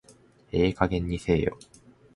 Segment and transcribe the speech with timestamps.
[0.51, 1.59] ええ加減にせえよ